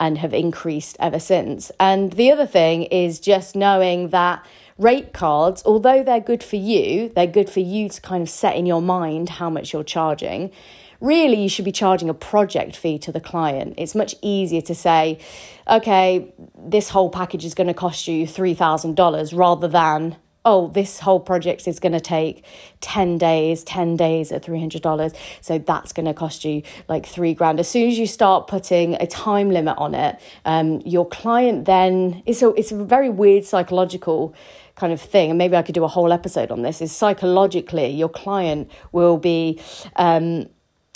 and 0.00 0.18
have 0.18 0.34
increased 0.34 0.96
ever 0.98 1.20
since. 1.20 1.70
And 1.78 2.14
the 2.14 2.32
other 2.32 2.46
thing 2.46 2.84
is 2.84 3.20
just 3.20 3.54
knowing 3.54 4.08
that 4.08 4.44
rate 4.80 5.12
cards, 5.12 5.62
although 5.66 6.02
they're 6.02 6.20
good 6.20 6.42
for 6.42 6.56
you, 6.56 7.10
they're 7.14 7.26
good 7.26 7.50
for 7.50 7.60
you 7.60 7.88
to 7.88 8.00
kind 8.00 8.22
of 8.22 8.30
set 8.30 8.56
in 8.56 8.64
your 8.64 8.80
mind 8.80 9.28
how 9.28 9.50
much 9.50 9.72
you're 9.72 9.84
charging. 9.84 10.50
Really, 11.00 11.40
you 11.42 11.48
should 11.48 11.64
be 11.64 11.72
charging 11.72 12.08
a 12.08 12.14
project 12.14 12.76
fee 12.76 12.98
to 13.00 13.12
the 13.12 13.20
client. 13.20 13.74
It's 13.76 13.94
much 13.94 14.14
easier 14.22 14.60
to 14.62 14.74
say, 14.74 15.18
okay, 15.68 16.32
this 16.58 16.88
whole 16.88 17.10
package 17.10 17.44
is 17.44 17.54
going 17.54 17.68
to 17.68 17.74
cost 17.74 18.08
you 18.08 18.26
$3,000 18.26 19.36
rather 19.36 19.68
than 19.68 20.16
oh, 20.44 20.68
this 20.68 21.00
whole 21.00 21.20
project 21.20 21.68
is 21.68 21.78
going 21.78 21.92
to 21.92 22.00
take 22.00 22.44
10 22.80 23.18
days, 23.18 23.62
10 23.64 23.96
days 23.96 24.32
at 24.32 24.42
$300. 24.42 25.14
So 25.42 25.58
that's 25.58 25.92
going 25.92 26.06
to 26.06 26.14
cost 26.14 26.44
you 26.44 26.62
like 26.88 27.04
three 27.04 27.34
grand. 27.34 27.60
As 27.60 27.68
soon 27.68 27.90
as 27.90 27.98
you 27.98 28.06
start 28.06 28.46
putting 28.46 28.94
a 28.94 29.06
time 29.06 29.50
limit 29.50 29.76
on 29.76 29.94
it, 29.94 30.18
um, 30.46 30.80
your 30.80 31.06
client 31.06 31.66
then, 31.66 32.22
it's 32.24 32.42
a, 32.42 32.54
it's 32.54 32.72
a 32.72 32.84
very 32.84 33.10
weird 33.10 33.44
psychological 33.44 34.34
kind 34.80 34.92
of 34.92 35.00
thing, 35.00 35.30
and 35.30 35.38
maybe 35.38 35.56
I 35.56 35.62
could 35.62 35.74
do 35.74 35.84
a 35.84 35.88
whole 35.88 36.12
episode 36.12 36.50
on 36.50 36.62
this, 36.62 36.80
is 36.80 36.90
psychologically 36.90 37.88
your 37.88 38.08
client 38.08 38.70
will 38.92 39.18
be. 39.18 39.60
Um, 39.96 40.48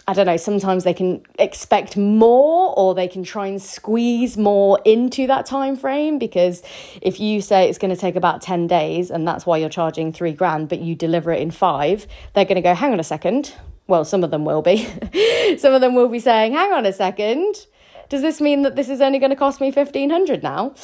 I 0.06 0.12
don't 0.12 0.26
know, 0.26 0.36
sometimes 0.36 0.84
they 0.84 0.92
can 0.92 1.22
expect 1.38 1.96
more 1.96 2.74
or 2.78 2.94
they 2.94 3.08
can 3.08 3.24
try 3.24 3.46
and 3.46 3.62
squeeze 3.62 4.36
more 4.36 4.78
into 4.84 5.26
that 5.28 5.46
time 5.46 5.76
frame 5.76 6.18
because 6.18 6.62
if 7.00 7.18
you 7.18 7.40
say 7.40 7.70
it's 7.70 7.78
going 7.78 7.94
to 7.94 7.98
take 7.98 8.14
about 8.14 8.42
10 8.42 8.66
days 8.66 9.10
and 9.10 9.26
that's 9.26 9.46
why 9.46 9.56
you're 9.56 9.70
charging 9.70 10.12
3 10.12 10.34
grand 10.34 10.68
but 10.68 10.80
you 10.80 10.94
deliver 10.94 11.32
it 11.32 11.40
in 11.40 11.50
5, 11.50 12.06
they're 12.34 12.44
going 12.44 12.56
to 12.56 12.60
go 12.60 12.74
hang 12.74 12.92
on 12.92 13.00
a 13.00 13.04
second. 13.04 13.54
Well, 13.86 14.04
some 14.04 14.22
of 14.24 14.30
them 14.30 14.44
will 14.44 14.60
be. 14.60 14.86
some 15.58 15.72
of 15.72 15.80
them 15.80 15.94
will 15.94 16.08
be 16.08 16.18
saying, 16.18 16.52
"Hang 16.52 16.72
on 16.72 16.86
a 16.86 16.92
second. 16.92 17.66
Does 18.08 18.22
this 18.22 18.40
mean 18.40 18.62
that 18.62 18.76
this 18.76 18.88
is 18.88 19.00
only 19.00 19.18
going 19.18 19.30
to 19.30 19.36
cost 19.36 19.60
me 19.60 19.70
1500 19.70 20.42
now?" 20.42 20.74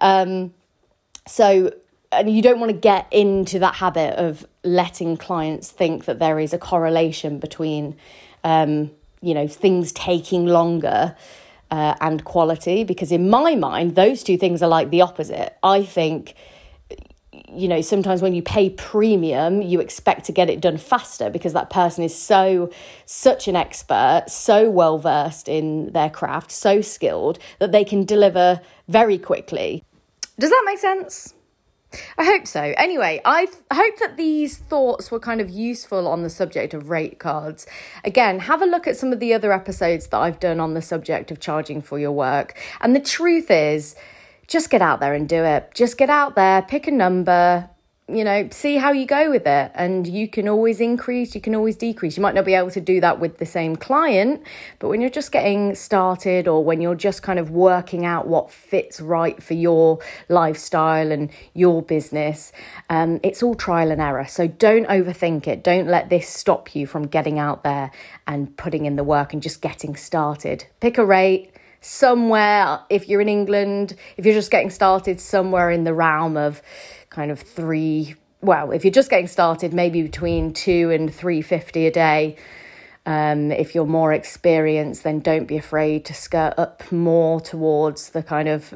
Um, 0.00 0.54
so 1.26 1.72
and 2.10 2.34
you 2.34 2.42
don't 2.42 2.60
want 2.60 2.70
to 2.70 2.78
get 2.78 3.06
into 3.12 3.58
that 3.58 3.74
habit 3.74 4.14
of 4.18 4.46
letting 4.64 5.16
clients 5.16 5.70
think 5.70 6.06
that 6.06 6.18
there 6.18 6.38
is 6.38 6.52
a 6.52 6.58
correlation 6.58 7.38
between 7.38 7.96
um, 8.44 8.90
you 9.20 9.34
know 9.34 9.48
things 9.48 9.92
taking 9.92 10.46
longer 10.46 11.16
uh, 11.70 11.94
and 12.00 12.24
quality 12.24 12.84
because 12.84 13.12
in 13.12 13.28
my 13.28 13.54
mind 13.54 13.94
those 13.94 14.22
two 14.22 14.38
things 14.38 14.62
are 14.62 14.68
like 14.68 14.90
the 14.90 15.02
opposite. 15.02 15.56
I 15.62 15.82
think 15.82 16.34
you 17.48 17.68
know 17.68 17.80
sometimes 17.80 18.22
when 18.22 18.34
you 18.34 18.42
pay 18.42 18.70
premium 18.70 19.62
you 19.62 19.80
expect 19.80 20.24
to 20.26 20.32
get 20.32 20.50
it 20.50 20.60
done 20.60 20.76
faster 20.76 21.30
because 21.30 21.52
that 21.52 21.70
person 21.70 22.04
is 22.04 22.14
so 22.14 22.70
such 23.04 23.48
an 23.48 23.56
expert 23.56 24.24
so 24.28 24.70
well 24.70 24.98
versed 24.98 25.48
in 25.48 25.92
their 25.92 26.10
craft 26.10 26.50
so 26.50 26.80
skilled 26.80 27.38
that 27.58 27.72
they 27.72 27.84
can 27.84 28.04
deliver 28.04 28.60
very 28.88 29.18
quickly. 29.18 29.84
Does 30.38 30.50
that 30.50 30.62
make 30.64 30.78
sense 30.78 31.34
I 32.18 32.24
hope 32.24 32.46
so. 32.46 32.74
Anyway, 32.76 33.20
I 33.24 33.46
hope 33.72 33.98
that 33.98 34.16
these 34.16 34.58
thoughts 34.58 35.10
were 35.10 35.20
kind 35.20 35.40
of 35.40 35.48
useful 35.48 36.06
on 36.06 36.22
the 36.22 36.30
subject 36.30 36.74
of 36.74 36.90
rate 36.90 37.18
cards. 37.18 37.66
Again, 38.04 38.40
have 38.40 38.60
a 38.60 38.66
look 38.66 38.86
at 38.86 38.96
some 38.96 39.12
of 39.12 39.20
the 39.20 39.32
other 39.32 39.52
episodes 39.52 40.06
that 40.08 40.18
I've 40.18 40.38
done 40.38 40.60
on 40.60 40.74
the 40.74 40.82
subject 40.82 41.30
of 41.30 41.40
charging 41.40 41.80
for 41.80 41.98
your 41.98 42.12
work. 42.12 42.58
And 42.80 42.94
the 42.94 43.00
truth 43.00 43.50
is, 43.50 43.94
just 44.46 44.70
get 44.70 44.82
out 44.82 45.00
there 45.00 45.14
and 45.14 45.28
do 45.28 45.44
it. 45.44 45.70
Just 45.74 45.96
get 45.96 46.10
out 46.10 46.34
there, 46.34 46.62
pick 46.62 46.86
a 46.86 46.90
number, 46.90 47.70
you 48.08 48.24
know, 48.24 48.48
see 48.50 48.76
how 48.76 48.90
you 48.90 49.04
go 49.04 49.30
with 49.30 49.46
it. 49.46 49.70
And 49.74 50.06
you 50.06 50.28
can 50.28 50.48
always 50.48 50.80
increase, 50.80 51.34
you 51.34 51.40
can 51.40 51.54
always 51.54 51.76
decrease. 51.76 52.16
You 52.16 52.22
might 52.22 52.34
not 52.34 52.46
be 52.46 52.54
able 52.54 52.70
to 52.70 52.80
do 52.80 53.00
that 53.00 53.20
with 53.20 53.38
the 53.38 53.46
same 53.46 53.76
client, 53.76 54.42
but 54.78 54.88
when 54.88 55.00
you're 55.00 55.10
just 55.10 55.30
getting 55.30 55.74
started 55.74 56.48
or 56.48 56.64
when 56.64 56.80
you're 56.80 56.94
just 56.94 57.22
kind 57.22 57.38
of 57.38 57.50
working 57.50 58.06
out 58.06 58.26
what 58.26 58.50
fits 58.50 59.00
right 59.00 59.42
for 59.42 59.54
your 59.54 59.98
lifestyle 60.28 61.12
and 61.12 61.30
your 61.52 61.82
business, 61.82 62.50
um, 62.88 63.20
it's 63.22 63.42
all 63.42 63.54
trial 63.54 63.90
and 63.90 64.00
error. 64.00 64.26
So 64.26 64.46
don't 64.46 64.86
overthink 64.88 65.46
it. 65.46 65.62
Don't 65.62 65.86
let 65.86 66.08
this 66.08 66.28
stop 66.28 66.74
you 66.74 66.86
from 66.86 67.06
getting 67.06 67.38
out 67.38 67.62
there 67.62 67.90
and 68.26 68.56
putting 68.56 68.86
in 68.86 68.96
the 68.96 69.04
work 69.04 69.34
and 69.34 69.42
just 69.42 69.60
getting 69.60 69.96
started. 69.96 70.64
Pick 70.80 70.96
a 70.96 71.04
rate 71.04 71.52
somewhere, 71.80 72.80
if 72.90 73.08
you're 73.08 73.20
in 73.20 73.28
England, 73.28 73.94
if 74.16 74.24
you're 74.24 74.34
just 74.34 74.50
getting 74.50 74.70
started, 74.70 75.20
somewhere 75.20 75.70
in 75.70 75.84
the 75.84 75.94
realm 75.94 76.36
of 76.36 76.60
kind 77.10 77.30
of 77.30 77.40
three 77.40 78.14
well 78.40 78.70
if 78.70 78.84
you're 78.84 78.92
just 78.92 79.10
getting 79.10 79.26
started 79.26 79.72
maybe 79.72 80.02
between 80.02 80.52
two 80.52 80.90
and 80.90 81.12
350 81.12 81.86
a 81.86 81.90
day 81.90 82.36
um, 83.06 83.50
if 83.50 83.74
you're 83.74 83.86
more 83.86 84.12
experienced 84.12 85.02
then 85.04 85.20
don't 85.20 85.46
be 85.46 85.56
afraid 85.56 86.04
to 86.04 86.14
skirt 86.14 86.54
up 86.58 86.90
more 86.92 87.40
towards 87.40 88.10
the 88.10 88.22
kind 88.22 88.48
of 88.48 88.74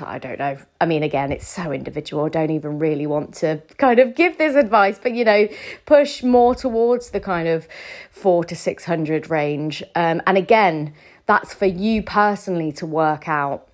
I 0.00 0.18
don't 0.18 0.38
know. 0.38 0.58
I 0.80 0.86
mean, 0.86 1.02
again, 1.02 1.32
it's 1.32 1.48
so 1.48 1.72
individual. 1.72 2.28
Don't 2.28 2.50
even 2.50 2.78
really 2.78 3.06
want 3.06 3.34
to 3.36 3.62
kind 3.78 3.98
of 3.98 4.14
give 4.14 4.38
this 4.38 4.54
advice, 4.54 4.98
but 5.02 5.14
you 5.14 5.24
know, 5.24 5.48
push 5.86 6.22
more 6.22 6.54
towards 6.54 7.10
the 7.10 7.20
kind 7.20 7.48
of 7.48 7.66
four 8.10 8.44
to 8.44 8.56
600 8.56 9.30
range. 9.30 9.82
Um, 9.94 10.20
and 10.26 10.36
again, 10.36 10.94
that's 11.26 11.54
for 11.54 11.66
you 11.66 12.02
personally 12.02 12.72
to 12.72 12.86
work 12.86 13.28
out 13.28 13.68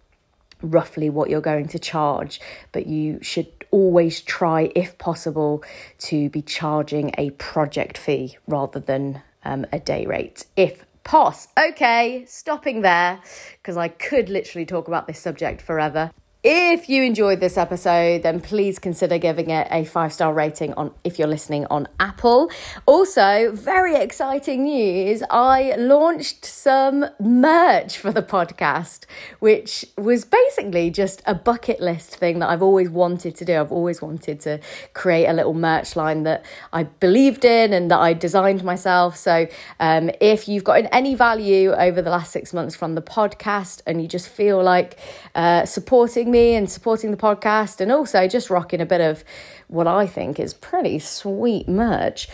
roughly 0.62 1.10
what 1.10 1.30
you're 1.30 1.40
going 1.40 1.68
to 1.68 1.78
charge, 1.78 2.40
but 2.72 2.86
you 2.86 3.18
should 3.22 3.48
always 3.70 4.20
try, 4.20 4.72
if 4.74 4.96
possible, 4.98 5.62
to 5.98 6.30
be 6.30 6.42
charging 6.42 7.12
a 7.18 7.30
project 7.30 7.98
fee 7.98 8.38
rather 8.46 8.80
than 8.80 9.22
um, 9.44 9.66
a 9.72 9.78
day 9.78 10.06
rate, 10.06 10.46
if 10.56 10.84
pos. 11.04 11.48
Okay, 11.58 12.24
stopping 12.26 12.82
there 12.82 13.20
because 13.60 13.76
I 13.76 13.88
could 13.88 14.28
literally 14.28 14.66
talk 14.66 14.88
about 14.88 15.06
this 15.06 15.18
subject 15.18 15.62
forever. 15.62 16.10
If 16.45 16.88
you 16.88 17.02
enjoyed 17.02 17.40
this 17.40 17.59
episode, 17.59 18.23
then 18.23 18.40
please 18.40 18.78
consider 18.78 19.18
giving 19.18 19.50
it 19.50 19.66
a 19.73 19.85
five 19.85 20.12
star 20.12 20.33
rating 20.33 20.73
on 20.75 20.95
if 21.02 21.18
you're 21.18 21.26
listening 21.26 21.66
on 21.66 21.88
Apple. 21.99 22.49
Also, 22.87 23.50
very 23.50 23.97
exciting 23.97 24.62
news 24.62 25.25
I 25.30 25.75
launched 25.76 26.45
some 26.45 27.07
merch 27.18 27.99
for 27.99 28.12
the 28.12 28.23
podcast, 28.23 29.04
which 29.40 29.85
was 29.97 30.25
basically 30.25 30.90
just 30.90 31.23
a 31.26 31.35
bucket 31.35 31.80
list 31.80 32.14
thing 32.14 32.38
that 32.38 32.50
I've 32.50 32.62
always 32.62 32.88
wanted 32.88 33.35
to 33.35 33.45
do. 33.45 33.59
I've 33.59 33.73
always 33.73 34.00
wanted 34.00 34.38
to 34.42 34.61
create 34.95 35.26
a 35.26 35.33
little 35.33 35.54
merch 35.54 35.97
line 35.97 36.23
that 36.23 36.45
I 36.73 36.85
believed 36.85 37.45
in 37.45 37.73
and 37.73 37.90
that 37.90 37.99
I 37.99 38.12
designed 38.12 38.62
myself. 38.62 39.16
So, 39.16 39.49
um, 39.80 40.09
if 40.21 40.47
you've 40.47 40.62
gotten 40.62 40.87
any 40.92 41.16
value 41.16 41.73
over 41.73 42.00
the 42.00 42.11
last 42.11 42.30
six 42.30 42.54
months 42.54 42.76
from 42.76 42.95
the 42.95 43.02
podcast 43.02 43.83
and 43.88 44.00
you 44.00 44.07
just 44.07 44.28
feel 44.28 44.62
like 44.62 45.00
uh, 45.35 45.64
supporting 45.64 46.30
me 46.30 46.38
and 46.38 46.71
supporting 46.71 47.11
the 47.11 47.16
podcast 47.16 47.80
and 47.80 47.90
also 47.90 48.26
just 48.28 48.50
rocking 48.50 48.80
a 48.80 48.87
bit 48.87 49.00
of 49.00 49.25
what 49.68 49.87
I 49.87 50.07
think 50.07 50.38
is 50.40 50.54
pretty 50.54 50.99
sweet 50.99 51.68
merch. 51.68 52.28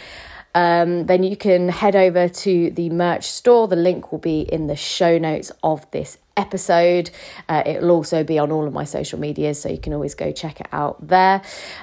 Um, 0.55 1.07
then 1.07 1.25
you 1.25 1.37
can 1.37 1.69
head 1.69 1.97
over 1.97 2.29
to 2.29 2.71
the 2.71 2.89
merch 2.91 3.25
store. 3.25 3.67
The 3.67 3.77
link 3.77 4.13
will 4.13 4.21
be 4.21 4.43
in 4.43 4.69
the 4.69 4.77
show 4.77 5.19
notes 5.19 5.51
of 5.65 5.91
this 5.91 6.19
episode. 6.37 7.11
Uh, 7.49 7.63
it'll 7.67 7.91
also 7.91 8.23
be 8.23 8.39
on 8.39 8.53
all 8.53 8.67
of 8.67 8.73
my 8.73 8.85
social 8.85 9.19
medias, 9.19 9.61
so 9.61 9.69
you 9.69 9.79
can 9.79 9.93
always 9.93 10.15
go 10.15 10.31
check 10.31 10.61
it 10.61 10.69
out 10.71 11.05
there. 11.07 11.43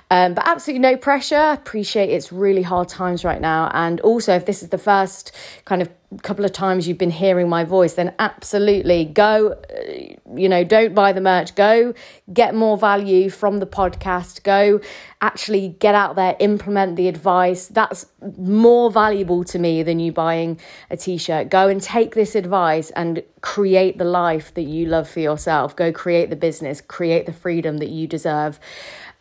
Um, 0.10 0.34
but 0.34 0.48
absolutely 0.48 0.80
no 0.80 0.96
pressure. 0.96 1.36
Appreciate 1.36 2.10
it's 2.10 2.32
really 2.32 2.62
hard 2.62 2.88
times 2.88 3.26
right 3.26 3.42
now. 3.42 3.70
And 3.74 4.00
also, 4.02 4.36
if 4.36 4.46
this 4.46 4.64
is 4.64 4.70
the 4.70 4.78
first 4.78 5.34
kind 5.66 5.82
of 5.82 5.90
couple 6.24 6.44
of 6.44 6.52
times 6.52 6.88
you've 6.88 6.98
been 6.98 7.12
hearing 7.12 7.48
my 7.48 7.64
voice, 7.64 7.94
then 7.94 8.14
absolutely 8.20 9.06
go, 9.06 9.54
uh, 9.54 10.36
you 10.36 10.50
know, 10.50 10.64
don't 10.64 10.94
buy 10.94 11.14
the 11.14 11.22
merch. 11.22 11.56
Go 11.56 11.94
get 12.34 12.54
more 12.54 12.78
value 12.78 13.30
from 13.30 13.60
the 13.60 13.66
podcast. 13.66 14.44
Go 14.44 14.82
actually 15.22 15.70
get 15.80 15.96
out 15.96 16.16
there, 16.16 16.36
implement 16.40 16.98
the 16.98 17.08
advice. 17.08 17.68
That's 17.68 18.06
more 18.38 18.92
valuable 18.92 19.44
to 19.46 19.60
me 19.60 19.84
than 19.84 20.00
you 20.00 20.12
buying 20.12 20.60
a 20.90 20.98
t 20.98 21.18
shirt. 21.18 21.50
Go 21.50 21.70
and 21.70 21.82
take 21.82 22.14
this 22.14 22.36
advice 22.36 22.92
and 22.92 23.24
create 23.42 23.98
the 23.98 24.06
life 24.06 24.54
that 24.56 24.64
you 24.64 24.88
love 24.88 25.10
for 25.10 25.22
yourself. 25.22 25.76
Go 25.76 25.92
create 25.92 26.30
the 26.30 26.36
business, 26.36 26.82
create 26.82 27.26
the 27.26 27.34
freedom 27.34 27.78
that 27.78 27.90
you 27.90 28.08
deserve. 28.08 28.60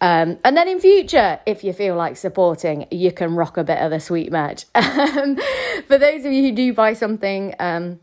Um, 0.01 0.39
and 0.45 0.57
then 0.57 0.67
in 0.67 0.81
future, 0.81 1.41
if 1.45 1.63
you 1.63 1.73
feel 1.73 1.95
like 1.95 2.17
supporting, 2.17 2.87
you 2.91 3.13
can 3.13 3.35
rock 3.35 3.57
a 3.57 3.65
bit 3.65 3.79
of 3.79 3.91
the 3.91 4.01
sweet 4.01 4.33
merch. 4.33 4.65
Um, 5.11 5.39
for 5.87 5.99
those 5.99 6.25
of 6.25 6.33
you 6.33 6.43
who 6.43 6.53
do 6.53 6.73
buy 6.73 6.93
something, 6.93 7.55
um, 7.59 8.01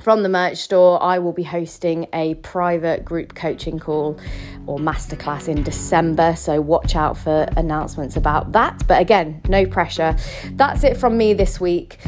from 0.00 0.22
the 0.22 0.28
merch 0.28 0.58
store, 0.58 1.02
I 1.02 1.18
will 1.18 1.32
be 1.32 1.42
hosting 1.42 2.06
a 2.12 2.34
private 2.36 3.04
group 3.04 3.34
coaching 3.34 3.78
call 3.78 4.18
or 4.66 4.78
masterclass 4.78 5.48
in 5.48 5.62
December. 5.62 6.36
So 6.36 6.60
watch 6.60 6.94
out 6.94 7.18
for 7.18 7.48
announcements 7.56 8.16
about 8.16 8.52
that. 8.52 8.86
But 8.86 9.00
again, 9.00 9.40
no 9.48 9.66
pressure. 9.66 10.16
That's 10.52 10.84
it 10.84 10.96
from 10.96 11.18
me 11.18 11.34
this 11.34 11.60
week. 11.60 11.98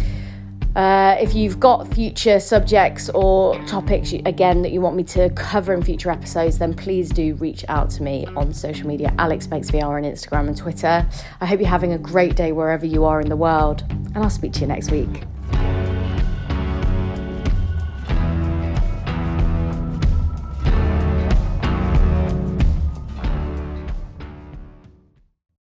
Uh, 0.77 1.17
if 1.21 1.35
you've 1.35 1.59
got 1.59 1.93
future 1.93 2.39
subjects 2.39 3.11
or 3.11 3.61
topics, 3.67 4.13
again, 4.13 4.63
that 4.63 4.71
you 4.71 4.81
want 4.81 4.95
me 4.95 5.03
to 5.03 5.29
cover 5.31 5.75
in 5.75 5.83
future 5.83 6.11
episodes, 6.11 6.59
then 6.59 6.73
please 6.75 7.11
do 7.11 7.35
reach 7.35 7.65
out 7.69 7.91
to 7.91 8.03
me 8.03 8.25
on 8.37 8.53
social 8.53 8.87
media, 8.87 9.13
Alex 9.19 9.49
Makes 9.49 9.71
VR 9.71 9.97
on 9.97 10.03
Instagram 10.05 10.47
and 10.47 10.57
Twitter. 10.57 11.09
I 11.41 11.47
hope 11.47 11.61
you're 11.61 11.69
having 11.69 11.93
a 11.93 11.99
great 11.99 12.37
day 12.37 12.53
wherever 12.53 12.87
you 12.87 13.05
are 13.05 13.21
in 13.21 13.29
the 13.29 13.37
world, 13.37 13.85
and 13.91 14.19
I'll 14.19 14.31
speak 14.31 14.53
to 14.55 14.61
you 14.61 14.67
next 14.69 14.91
week. 14.93 15.25